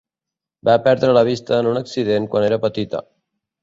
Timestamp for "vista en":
1.29-1.71